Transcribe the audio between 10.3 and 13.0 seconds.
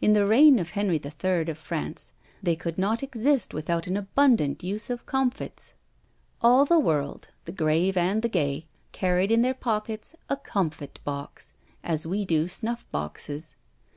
comfit box, as we do snuff